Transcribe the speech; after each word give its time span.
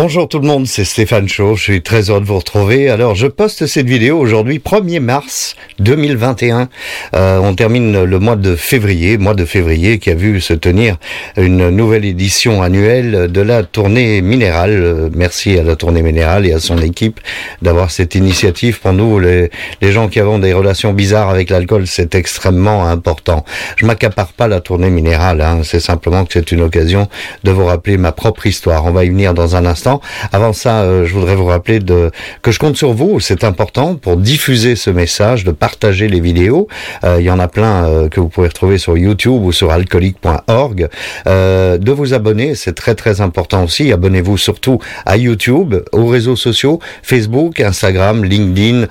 Bonjour 0.00 0.28
tout 0.28 0.38
le 0.38 0.46
monde, 0.46 0.68
c'est 0.68 0.84
Stéphane 0.84 1.26
Chaud, 1.28 1.56
je 1.56 1.62
suis 1.64 1.82
très 1.82 2.08
heureux 2.08 2.20
de 2.20 2.24
vous 2.24 2.38
retrouver. 2.38 2.88
Alors 2.88 3.16
je 3.16 3.26
poste 3.26 3.66
cette 3.66 3.88
vidéo 3.88 4.16
aujourd'hui 4.16 4.60
1er 4.64 5.00
mars 5.00 5.56
2021. 5.80 6.68
Euh, 7.16 7.38
on 7.38 7.52
termine 7.56 8.04
le 8.04 8.18
mois 8.20 8.36
de 8.36 8.54
février, 8.54 9.18
mois 9.18 9.34
de 9.34 9.44
février 9.44 9.98
qui 9.98 10.10
a 10.10 10.14
vu 10.14 10.40
se 10.40 10.54
tenir 10.54 10.98
une 11.36 11.70
nouvelle 11.70 12.04
édition 12.04 12.62
annuelle 12.62 13.26
de 13.26 13.40
la 13.40 13.64
tournée 13.64 14.22
minérale. 14.22 14.70
Euh, 14.70 15.10
merci 15.12 15.58
à 15.58 15.64
la 15.64 15.74
tournée 15.74 16.02
minérale 16.02 16.46
et 16.46 16.52
à 16.52 16.60
son 16.60 16.78
équipe 16.78 17.18
d'avoir 17.60 17.90
cette 17.90 18.14
initiative 18.14 18.78
pour 18.78 18.92
nous, 18.92 19.18
les, 19.18 19.50
gens 19.82 20.06
qui 20.06 20.20
avons 20.20 20.38
des 20.38 20.52
relations 20.52 20.92
bizarres 20.92 21.28
avec 21.28 21.50
l'alcool, 21.50 21.88
c'est 21.88 22.14
extrêmement 22.14 22.86
important. 22.86 23.44
Je 23.74 23.84
m'accapare 23.84 24.32
pas 24.32 24.46
la 24.46 24.60
tournée 24.60 24.90
minérale, 24.90 25.40
hein, 25.40 25.62
c'est 25.64 25.80
simplement 25.80 26.24
que 26.24 26.34
c'est 26.34 26.52
une 26.52 26.62
occasion 26.62 27.08
de 27.42 27.50
vous 27.50 27.64
rappeler 27.64 27.96
ma 27.96 28.12
propre 28.12 28.46
histoire. 28.46 28.86
On 28.86 28.92
va 28.92 29.04
y 29.04 29.08
venir 29.08 29.34
dans 29.34 29.56
un 29.56 29.66
instant 29.66 29.87
avant 30.32 30.52
ça, 30.52 30.82
euh, 30.82 31.06
je 31.06 31.14
voudrais 31.14 31.36
vous 31.36 31.46
rappeler 31.46 31.78
de, 31.78 32.10
que 32.42 32.50
je 32.50 32.58
compte 32.58 32.76
sur 32.76 32.92
vous, 32.92 33.20
c'est 33.20 33.44
important, 33.44 33.94
pour 33.94 34.16
diffuser 34.16 34.76
ce 34.76 34.90
message, 34.90 35.44
de 35.44 35.52
partager 35.52 36.08
les 36.08 36.20
vidéos. 36.20 36.68
Euh, 37.04 37.16
il 37.20 37.24
y 37.24 37.30
en 37.30 37.38
a 37.38 37.48
plein 37.48 37.84
euh, 37.84 38.08
que 38.08 38.20
vous 38.20 38.28
pouvez 38.28 38.48
retrouver 38.48 38.78
sur 38.78 38.96
YouTube 38.96 39.42
ou 39.42 39.52
sur 39.52 39.70
alcoolique.org. 39.70 40.88
de 41.26 41.92
vous 41.92 42.14
abonner, 42.14 42.54
c'est 42.54 42.74
très 42.74 42.94
très 42.94 43.20
important 43.20 43.64
aussi. 43.64 43.92
Abonnez-vous 43.92 44.36
surtout 44.36 44.78
à 45.06 45.16
YouTube, 45.16 45.74
aux 45.92 46.06
réseaux 46.06 46.36
sociaux, 46.36 46.80
Facebook, 47.02 47.60
Instagram, 47.60 48.24
LinkedIn, 48.24 48.86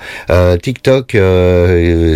TikTok, 0.58 1.18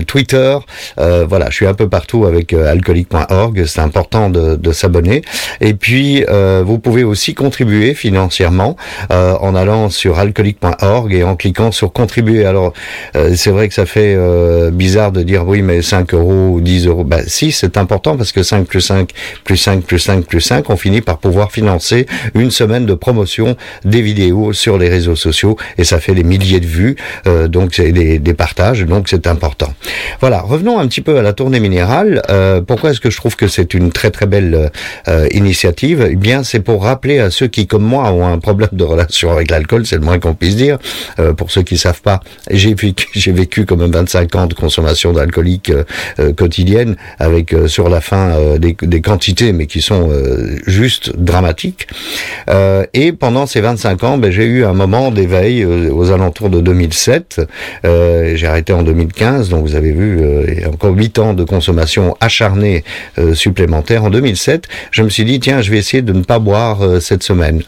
Twitter. 0.08 0.58
voilà, 0.98 1.50
je 1.50 1.55
suis 1.55 1.67
un 1.67 1.73
peu 1.73 1.88
partout 1.88 2.25
avec 2.25 2.53
alcoolique.org. 2.53 3.66
C'est 3.66 3.81
important 3.81 4.30
de, 4.30 4.55
de 4.55 4.72
s'abonner. 4.72 5.22
Et 5.59 5.73
puis, 5.73 6.25
vous 6.63 6.80
pouvez 6.80 7.03
aussi 7.03 7.34
contribuer 7.34 7.94
financièrement 7.94 8.70
euh, 9.11 9.35
en 9.39 9.55
allant 9.55 9.89
sur 9.89 10.20
alcoolique.org 10.20 11.13
et 11.13 11.23
en 11.23 11.35
cliquant 11.35 11.71
sur 11.71 11.91
contribuer. 11.91 12.45
Alors 12.45 12.73
euh, 13.16 13.33
c'est 13.36 13.52
vrai 13.52 13.67
que 13.67 13.73
ça 13.73 13.86
fait 13.86 14.13
euh, 14.16 14.72
bizarre 14.72 15.11
de 15.11 15.23
dire 15.23 15.47
oui 15.47 15.61
mais 15.61 15.81
5 15.81 16.13
euros 16.13 16.50
ou 16.53 16.61
10 16.61 16.88
euros. 16.88 17.03
Ben 17.03 17.23
si 17.28 17.52
c'est 17.52 17.78
important 17.78 18.17
parce 18.17 18.31
que 18.31 18.44
5 18.44 18.66
plus 18.66 18.81
5 18.81 19.09
plus 19.44 19.58
5 19.58 19.83
plus 19.83 20.00
5 20.00 20.25
plus 20.25 20.41
5 20.41 20.69
on 20.69 20.78
finit 20.78 21.02
par 21.02 21.17
pouvoir 21.17 21.52
financer 21.52 22.05
une 22.36 22.52
semaine 22.52 22.86
de 22.86 22.94
promotion 22.94 23.55
des 23.86 24.02
vidéos 24.02 24.53
sur 24.53 24.78
les 24.78 24.89
réseaux 24.89 25.16
sociaux 25.16 25.58
et 25.78 25.83
ça 25.83 26.00
fait 26.00 26.13
des 26.13 26.23
milliers 26.23 26.59
de 26.59 26.66
vues 26.66 26.95
donc 27.47 27.72
c'est 27.73 27.91
des, 27.91 28.19
des, 28.19 28.33
partages 28.33 28.85
donc 28.85 29.08
c'est 29.09 29.28
important. 29.28 29.73
Voilà 30.19 30.41
revenons 30.41 30.80
un 30.80 30.88
petit 30.88 31.02
peu 31.02 31.17
à 31.17 31.22
la 31.22 31.33
tournée 31.33 31.59
minérale. 31.59 32.22
pourquoi 32.67 32.91
est-ce 32.91 33.00
que 33.00 33.09
je 33.09 33.17
trouve 33.17 33.35
que 33.35 33.47
c'est 33.47 33.73
une 33.73 33.91
très 33.91 34.11
très 34.11 34.25
belle 34.25 34.72
initiative? 35.31 36.08
Eh 36.09 36.16
bien 36.16 36.44
c'est 36.44 36.59
pour 36.59 36.83
rappeler 36.83 37.19
à 37.19 37.31
ceux 37.31 37.47
qui 37.47 37.67
comme 37.67 37.83
moi 37.83 38.11
ont 38.11 38.25
un 38.25 38.39
problème 38.39 38.50
problème 38.52 38.69
de 38.73 38.83
relation 38.83 39.31
avec 39.31 39.49
l'alcool, 39.49 39.85
c'est 39.85 39.95
le 39.95 40.02
moins 40.02 40.19
qu'on 40.19 40.33
puisse 40.33 40.55
dire. 40.55 40.77
Euh, 41.19 41.33
pour 41.33 41.52
ceux 41.52 41.63
qui 41.63 41.77
savent 41.77 42.02
pas, 42.02 42.19
j'ai 42.49 42.73
vécu, 42.73 43.07
j'ai 43.13 43.31
vécu 43.31 43.66
quand 43.66 43.77
même 43.77 43.91
25 43.91 44.35
ans 44.35 44.47
de 44.47 44.53
consommation 44.53 45.13
d'alcoolique 45.13 45.69
euh, 45.69 45.83
euh, 46.19 46.33
quotidienne, 46.33 46.95
avec 47.19 47.55
sur 47.67 47.89
la 47.89 48.02
fin 48.02 48.57
des, 48.59 48.75
des, 48.81 49.02
quantités, 49.02 49.53
mais 49.53 49.67
qui 49.67 49.81
sont 49.81 50.09
juste 50.66 51.16
dramatiques. 51.17 51.88
et 52.94 53.11
pendant 53.11 53.45
ces 53.45 53.61
25 53.61 54.03
ans, 54.03 54.17
ben, 54.17 54.31
j'ai 54.31 54.45
eu 54.45 54.66
un 54.66 54.73
moment 54.73 55.11
d'éveil 55.11 55.66
aux 55.66 56.11
alentours 56.11 56.49
de 56.49 56.61
2007. 56.61 57.41
j'ai 57.83 58.47
arrêté 58.47 58.73
en 58.73 58.83
2015, 58.83 59.49
donc 59.49 59.66
vous 59.66 59.75
avez 59.75 59.91
vu, 59.91 60.22
encore 60.67 60.95
8 60.95 61.19
ans 61.19 61.33
de 61.33 61.44
consommation 61.44 62.16
acharnée 62.19 62.83
supplémentaire. 63.33 64.03
En 64.03 64.09
2007, 64.09 64.67
je 64.91 65.03
me 65.03 65.09
suis 65.09 65.25
dit, 65.25 65.39
tiens, 65.39 65.61
je 65.61 65.72
vais 65.72 65.77
essayer 65.77 66.02
de 66.02 66.13
ne 66.13 66.23
pas 66.23 66.39
boire 66.39 67.02
cette 67.02 67.23
semaine. 67.23 67.61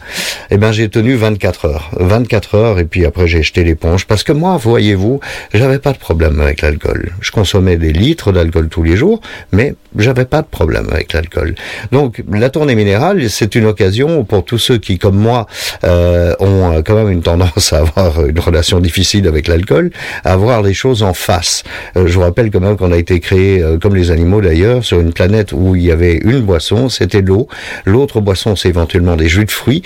Eh 0.50 0.56
ben, 0.56 0.72
j'ai 0.74 0.88
tenu 0.88 1.14
24 1.14 1.66
heures. 1.66 1.90
24 1.98 2.54
heures 2.56 2.78
et 2.78 2.84
puis 2.84 3.06
après 3.06 3.26
j'ai 3.26 3.42
jeté 3.42 3.64
l'éponge 3.64 4.06
parce 4.06 4.22
que 4.22 4.32
moi, 4.32 4.56
voyez-vous, 4.56 5.20
j'avais 5.54 5.78
pas 5.78 5.92
de 5.92 5.98
problème 5.98 6.40
avec 6.40 6.60
l'alcool. 6.62 7.12
Je 7.20 7.30
consommais 7.30 7.76
des 7.76 7.92
litres 7.92 8.32
d'alcool 8.32 8.68
tous 8.68 8.82
les 8.82 8.96
jours, 8.96 9.20
mais 9.52 9.74
j'avais 9.96 10.24
pas 10.24 10.42
de 10.42 10.46
problème 10.46 10.88
avec 10.90 11.12
l'alcool. 11.12 11.54
Donc 11.92 12.22
la 12.30 12.50
tournée 12.50 12.74
minérale, 12.74 13.30
c'est 13.30 13.54
une 13.54 13.66
occasion 13.66 14.24
pour 14.24 14.44
tous 14.44 14.58
ceux 14.58 14.78
qui, 14.78 14.98
comme 14.98 15.16
moi, 15.16 15.46
euh, 15.84 16.34
ont 16.40 16.82
quand 16.84 16.96
même 16.96 17.10
une 17.10 17.22
tendance 17.22 17.72
à 17.72 17.78
avoir 17.78 18.24
une 18.26 18.38
relation 18.38 18.80
difficile 18.80 19.28
avec 19.28 19.48
l'alcool, 19.48 19.90
à 20.24 20.36
voir 20.36 20.62
les 20.62 20.74
choses 20.74 21.02
en 21.02 21.14
face. 21.14 21.62
Euh, 21.96 22.06
je 22.06 22.14
vous 22.14 22.22
rappelle 22.22 22.50
quand 22.50 22.60
même 22.60 22.76
qu'on 22.76 22.92
a 22.92 22.96
été 22.96 23.20
créé, 23.20 23.62
euh, 23.62 23.78
comme 23.78 23.94
les 23.94 24.10
animaux 24.10 24.40
d'ailleurs, 24.40 24.84
sur 24.84 25.00
une 25.00 25.12
planète 25.12 25.52
où 25.52 25.76
il 25.76 25.82
y 25.82 25.92
avait 25.92 26.16
une 26.16 26.40
boisson, 26.40 26.88
c'était 26.88 27.22
l'eau. 27.22 27.46
L'autre 27.84 28.20
boisson, 28.20 28.56
c'est 28.56 28.68
éventuellement 28.68 29.16
des 29.16 29.28
jus 29.28 29.44
de 29.44 29.50
fruits, 29.50 29.82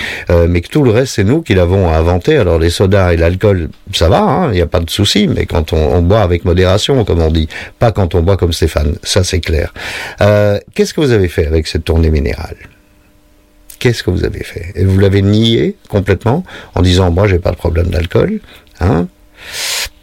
mais 0.48 0.60
que 0.60 0.68
tout 0.68 0.77
le 0.82 0.90
reste, 0.90 1.14
c'est 1.14 1.24
nous 1.24 1.42
qui 1.42 1.54
l'avons 1.54 1.88
inventé. 1.88 2.36
Alors 2.36 2.58
les 2.58 2.70
sodas 2.70 3.12
et 3.12 3.16
l'alcool, 3.16 3.68
ça 3.92 4.08
va, 4.08 4.22
hein, 4.22 4.48
il 4.50 4.54
n'y 4.54 4.60
a 4.60 4.66
pas 4.66 4.80
de 4.80 4.90
souci, 4.90 5.28
mais 5.28 5.46
quand 5.46 5.72
on, 5.72 5.94
on, 5.96 6.02
boit 6.02 6.20
avec 6.20 6.44
modération, 6.44 7.04
comme 7.04 7.20
on 7.20 7.30
dit, 7.30 7.48
pas 7.78 7.92
quand 7.92 8.14
on 8.14 8.22
boit 8.22 8.36
comme 8.36 8.52
Stéphane, 8.52 8.96
ça 9.02 9.24
c'est 9.24 9.40
clair. 9.40 9.72
Euh, 10.20 10.58
Qu'est-ce 10.74 10.94
que 10.94 11.00
vous 11.00 11.12
avez 11.12 11.28
fait 11.28 11.46
avec 11.46 11.66
cette 11.66 11.84
tournée 11.84 12.10
minérale? 12.10 12.56
Qu'est-ce 13.78 14.02
que 14.02 14.10
vous 14.10 14.24
avez 14.24 14.42
fait? 14.42 14.72
Et 14.74 14.84
vous 14.84 14.98
l'avez 14.98 15.22
nié 15.22 15.76
complètement 15.88 16.44
en 16.74 16.82
disant 16.82 17.10
moi 17.10 17.28
j'ai 17.28 17.38
pas 17.38 17.52
de 17.52 17.56
problème 17.56 17.86
d'alcool, 17.86 18.40
hein? 18.80 19.06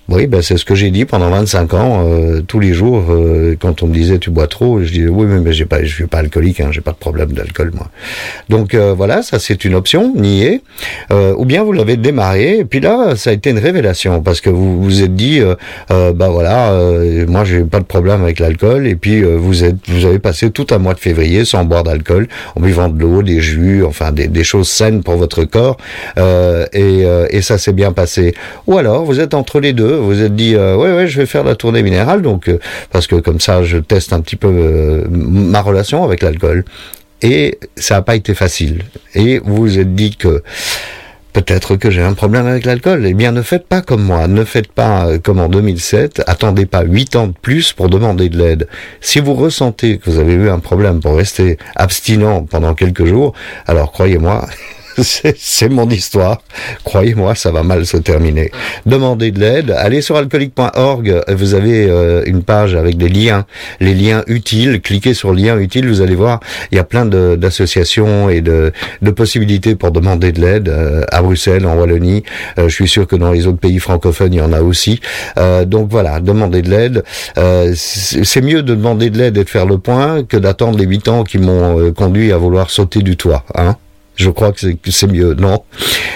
Oui, 0.07 0.27
ben 0.27 0.43
c'est 0.43 0.57
ce 0.57 0.65
que 0.65 0.75
j'ai 0.75 0.91
dit 0.91 1.05
pendant 1.05 1.31
25 1.31 1.73
ans, 1.73 2.03
euh, 2.05 2.41
tous 2.41 2.59
les 2.59 2.73
jours, 2.73 3.05
euh, 3.09 3.55
quand 3.59 3.81
on 3.81 3.87
me 3.87 3.93
disait 3.93 4.19
tu 4.19 4.29
bois 4.29 4.45
trop, 4.45 4.79
je 4.83 4.91
disais 4.91 5.07
oui, 5.07 5.25
mais 5.25 5.51
j'ai 5.51 5.65
pas, 5.65 5.83
je 5.83 5.91
suis 5.91 6.05
pas 6.05 6.19
alcoolique, 6.19 6.59
hein, 6.59 6.69
j'ai 6.71 6.81
pas 6.81 6.91
de 6.91 6.97
problème 6.97 7.31
d'alcool 7.31 7.71
moi. 7.73 7.87
Donc 8.47 8.75
euh, 8.75 8.93
voilà, 8.95 9.23
ça 9.23 9.39
c'est 9.39 9.65
une 9.65 9.73
option, 9.73 10.13
nier, 10.15 10.61
ou 11.11 11.45
bien 11.45 11.63
vous 11.63 11.71
l'avez 11.71 11.97
démarré, 11.97 12.59
et 12.59 12.65
puis 12.65 12.81
là 12.81 13.15
ça 13.15 13.31
a 13.31 13.33
été 13.33 13.49
une 13.49 13.57
révélation 13.57 14.21
parce 14.21 14.41
que 14.41 14.51
vous 14.51 14.79
vous 14.81 15.01
êtes 15.01 15.15
dit, 15.15 15.41
bah 15.89 16.29
voilà, 16.29 16.71
moi 17.27 17.43
j'ai 17.43 17.63
pas 17.63 17.79
de 17.79 17.85
problème 17.85 18.21
avec 18.21 18.39
l'alcool, 18.39 18.85
et 18.85 18.95
puis 18.95 19.23
vous 19.23 19.63
êtes, 19.63 19.77
vous 19.87 20.05
avez 20.05 20.19
passé 20.19 20.51
tout 20.51 20.67
un 20.69 20.77
mois 20.77 20.93
de 20.93 20.99
février 20.99 21.45
sans 21.45 21.63
boire 21.65 21.83
d'alcool, 21.83 22.27
en 22.55 22.61
buvant 22.61 22.89
de 22.89 23.01
l'eau, 23.01 23.23
des 23.23 23.41
jus, 23.41 23.83
enfin 23.83 24.11
des, 24.11 24.27
des, 24.27 24.43
choses 24.43 24.69
saines 24.69 25.01
pour 25.01 25.15
votre 25.15 25.45
corps, 25.45 25.77
et, 26.17 27.05
et 27.29 27.41
ça 27.41 27.57
s'est 27.57 27.73
bien 27.73 27.91
passé. 27.91 28.35
Ou 28.67 28.77
alors 28.77 29.03
vous 29.03 29.19
êtes 29.19 29.33
entre 29.33 29.59
les 29.59 29.73
deux 29.73 29.94
vous 29.95 30.21
êtes 30.21 30.35
dit 30.35 30.55
euh, 30.55 30.75
ouais 30.75 30.93
ouais 30.93 31.07
je 31.07 31.19
vais 31.19 31.25
faire 31.25 31.43
la 31.43 31.55
tournée 31.55 31.83
minérale 31.83 32.21
donc 32.21 32.47
euh, 32.47 32.59
parce 32.91 33.07
que 33.07 33.15
comme 33.15 33.39
ça 33.39 33.63
je 33.63 33.77
teste 33.77 34.13
un 34.13 34.21
petit 34.21 34.35
peu 34.35 34.47
euh, 34.47 35.03
ma 35.09 35.61
relation 35.61 36.03
avec 36.03 36.21
l'alcool 36.21 36.65
et 37.21 37.59
ça 37.75 37.95
n'a 37.95 38.01
pas 38.01 38.15
été 38.15 38.33
facile 38.33 38.83
et 39.13 39.39
vous 39.39 39.55
vous 39.55 39.79
êtes 39.79 39.95
dit 39.95 40.15
que 40.15 40.43
peut-être 41.35 41.75
que 41.75 41.91
j'ai 41.91 42.01
un 42.01 42.13
problème 42.13 42.47
avec 42.47 42.63
l'alcool. 42.63 43.05
Eh 43.05 43.13
bien, 43.13 43.33
ne 43.33 43.41
faites 43.41 43.67
pas 43.67 43.81
comme 43.81 44.03
moi. 44.03 44.25
Ne 44.27 44.45
faites 44.45 44.71
pas 44.71 45.17
comme 45.17 45.41
en 45.41 45.49
2007. 45.49 46.23
Attendez 46.27 46.65
pas 46.65 46.83
8 46.83 47.15
ans 47.17 47.27
de 47.27 47.33
plus 47.33 47.73
pour 47.73 47.89
demander 47.89 48.29
de 48.29 48.37
l'aide. 48.37 48.69
Si 49.01 49.19
vous 49.19 49.33
ressentez 49.33 49.97
que 49.97 50.09
vous 50.09 50.19
avez 50.19 50.33
eu 50.33 50.49
un 50.49 50.59
problème 50.59 51.01
pour 51.01 51.17
rester 51.17 51.57
abstinent 51.75 52.45
pendant 52.45 52.73
quelques 52.73 53.03
jours, 53.03 53.33
alors 53.67 53.91
croyez-moi, 53.91 54.47
c'est 55.01 55.69
mon 55.69 55.89
histoire. 55.89 56.41
Croyez-moi, 56.83 57.35
ça 57.35 57.51
va 57.51 57.63
mal 57.63 57.85
se 57.85 57.97
terminer. 57.97 58.51
Demandez 58.85 59.31
de 59.31 59.39
l'aide. 59.39 59.71
Allez 59.71 60.01
sur 60.01 60.15
alcoolique.org. 60.15 61.21
Vous 61.29 61.53
avez 61.53 61.87
euh, 61.89 62.23
une 62.25 62.43
page 62.43 62.75
avec 62.75 62.97
des 62.97 63.09
liens, 63.09 63.45
les 63.79 63.93
liens 63.93 64.23
utiles. 64.27 64.81
Cliquez 64.81 65.13
sur 65.13 65.33
lien 65.33 65.57
utile. 65.59 65.87
Vous 65.87 66.01
allez 66.01 66.15
voir, 66.15 66.39
il 66.71 66.75
y 66.75 66.79
a 66.79 66.83
plein 66.83 67.05
d'associations 67.05 68.29
et 68.29 68.41
de, 68.41 68.71
de, 69.01 69.11
possibilités 69.11 69.75
pour 69.75 69.91
demander 69.91 70.31
de 70.31 70.41
l'aide 70.41 70.69
euh, 70.69 71.03
à 71.11 71.21
Bruxelles, 71.21 71.65
en 71.65 71.75
Wallonie. 71.75 72.23
Euh, 72.57 72.69
je 72.69 72.73
suis 72.73 72.87
sûr 72.87 73.07
que 73.07 73.15
dans 73.15 73.31
les 73.31 73.47
autres 73.47 73.59
pays 73.59 73.79
francophones, 73.79 74.33
il 74.33 74.37
y 74.37 74.41
en 74.41 74.53
a 74.53 74.61
aussi. 74.61 74.99
donc 75.65 75.89
voilà, 75.89 76.19
demandez 76.19 76.61
de 76.61 76.69
l'aide. 76.69 77.03
c'est 77.75 78.41
mieux 78.41 78.63
de 78.63 78.75
demander 78.75 79.09
de 79.09 79.17
l'aide 79.17 79.37
et 79.37 79.43
de 79.43 79.49
faire 79.49 79.65
le 79.65 79.77
point 79.77 80.23
que 80.23 80.37
d'attendre 80.37 80.77
les 80.77 80.85
huit 80.85 81.07
ans 81.07 81.23
qui 81.23 81.37
m'ont 81.37 81.91
conduit 81.93 82.31
à 82.31 82.37
vouloir 82.37 82.69
sauter 82.69 83.01
du 83.01 83.17
toit. 83.17 83.43
Hein 83.55 83.75
je 84.15 84.29
crois 84.29 84.51
que 84.51 84.59
c'est 84.89 85.07
mieux, 85.07 85.33
non 85.33 85.63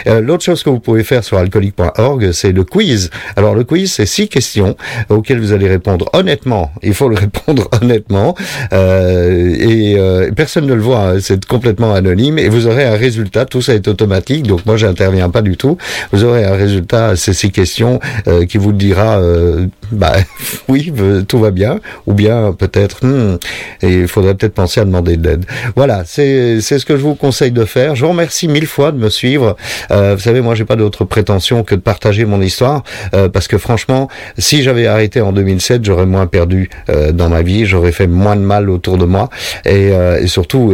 euh, 0.07 0.21
L'autre 0.21 0.43
chose 0.43 0.63
que 0.63 0.69
vous 0.69 0.79
pouvez 0.79 1.03
faire 1.03 1.23
sur 1.23 1.37
alcoolique.org, 1.37 2.31
c'est 2.31 2.51
le 2.51 2.63
quiz. 2.63 3.09
Alors 3.35 3.55
le 3.55 3.63
quiz, 3.63 3.91
c'est 3.91 4.05
six 4.05 4.27
questions 4.27 4.75
auxquelles 5.09 5.39
vous 5.39 5.51
allez 5.51 5.67
répondre 5.67 6.09
honnêtement. 6.13 6.71
Il 6.81 6.93
faut 6.93 7.09
le 7.09 7.15
répondre 7.19 7.67
honnêtement. 7.81 8.35
Euh, 8.73 9.55
et 9.59 9.95
euh, 9.97 10.31
personne 10.31 10.65
ne 10.65 10.73
le 10.73 10.81
voit, 10.81 11.09
hein. 11.09 11.19
c'est 11.19 11.45
complètement 11.45 11.93
anonyme. 11.93 12.39
Et 12.39 12.49
vous 12.49 12.67
aurez 12.67 12.85
un 12.85 12.95
résultat, 12.95 13.45
tout 13.45 13.61
ça 13.61 13.73
est 13.73 13.87
automatique, 13.87 14.47
donc 14.47 14.65
moi 14.65 14.77
j'interviens 14.77 15.29
pas 15.29 15.41
du 15.41 15.57
tout. 15.57 15.77
Vous 16.11 16.23
aurez 16.23 16.45
un 16.45 16.55
résultat 16.55 17.07
à 17.09 17.15
ces 17.15 17.33
six 17.33 17.51
questions 17.51 17.99
euh, 18.27 18.45
qui 18.45 18.57
vous 18.57 18.71
dira, 18.71 19.19
euh, 19.19 19.67
bah 19.91 20.13
oui, 20.67 20.91
tout 21.27 21.39
va 21.39 21.51
bien, 21.51 21.79
ou 22.07 22.13
bien 22.13 22.53
peut-être, 22.57 23.05
hmm, 23.05 23.37
et 23.81 23.93
il 23.93 24.07
faudrait 24.07 24.35
peut-être 24.35 24.53
penser 24.53 24.79
à 24.79 24.85
demander 24.85 25.17
de 25.17 25.27
l'aide. 25.27 25.45
Voilà, 25.75 26.03
c'est 26.05 26.61
ce 26.61 26.85
que 26.85 26.95
je 26.95 27.01
vous 27.01 27.15
conseille 27.15 27.51
de 27.51 27.65
faire 27.65 27.88
Je 27.95 28.01
vous 28.01 28.11
remercie 28.11 28.47
mille 28.47 28.67
fois 28.67 28.91
de 28.91 28.97
me 28.97 29.09
suivre. 29.09 29.55
Euh, 29.91 30.15
vous 30.15 30.21
savez, 30.21 30.41
moi, 30.41 30.55
j'ai 30.55 30.65
pas 30.65 30.75
d'autre 30.75 31.05
prétention 31.05 31.63
que 31.63 31.75
de 31.75 31.79
partager 31.81 32.25
mon 32.25 32.41
histoire, 32.41 32.83
euh, 33.13 33.29
parce 33.29 33.47
que 33.47 33.57
franchement, 33.57 34.07
si 34.37 34.63
j'avais 34.63 34.87
arrêté 34.87 35.21
en 35.21 35.31
2007, 35.31 35.83
j'aurais 35.83 36.05
moins 36.05 36.27
perdu 36.27 36.69
euh, 36.89 37.11
dans 37.11 37.29
ma 37.29 37.41
vie, 37.41 37.65
j'aurais 37.65 37.91
fait 37.91 38.07
moins 38.07 38.35
de 38.35 38.41
mal 38.41 38.69
autour 38.69 38.97
de 38.97 39.05
moi, 39.05 39.29
et, 39.65 39.89
et 40.21 40.27
surtout, 40.27 40.73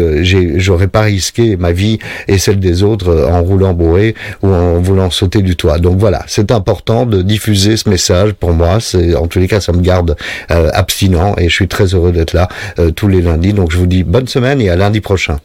j'aurais 0.57 0.87
pas 0.87 1.01
risqué 1.01 1.57
ma 1.57 1.71
vie 1.71 1.99
et 2.27 2.37
celle 2.37 2.59
des 2.59 2.83
autres 2.83 3.27
en 3.29 3.41
roulant 3.41 3.73
bourré 3.73 4.15
ou 4.41 4.47
en 4.47 4.79
voulant 4.79 5.09
sauter 5.09 5.41
du 5.41 5.55
toit. 5.55 5.77
Donc 5.79 5.97
voilà, 5.97 6.23
c'est 6.27 6.51
important 6.51 7.05
de 7.05 7.21
diffuser 7.21 7.77
ce 7.77 7.89
message. 7.89 8.33
Pour 8.33 8.53
moi, 8.53 8.79
c'est 8.79 9.15
en 9.15 9.27
tous 9.27 9.39
les 9.39 9.47
cas, 9.47 9.61
ça 9.61 9.71
me 9.71 9.81
garde 9.81 10.15
abstinent 10.49 11.35
et 11.37 11.49
je 11.49 11.53
suis 11.53 11.67
très 11.67 11.93
heureux 11.93 12.11
d'être 12.11 12.33
là 12.33 12.47
tous 12.95 13.07
les 13.07 13.21
lundis. 13.21 13.53
Donc 13.53 13.71
je 13.71 13.77
vous 13.77 13.87
dis 13.87 14.03
bonne 14.03 14.27
semaine 14.27 14.61
et 14.61 14.69
à 14.69 14.75
lundi 14.75 15.01
prochain. 15.01 15.37